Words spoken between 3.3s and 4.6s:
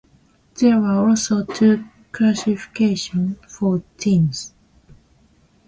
for teams.